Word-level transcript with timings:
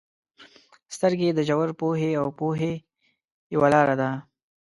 •سترګې 0.95 1.29
د 1.33 1.39
ژور 1.49 1.69
پوهې 1.79 2.11
او 2.21 2.27
پوهې 2.39 2.73
یوه 3.53 3.67
لاره 3.73 3.95
ده. 4.01 4.09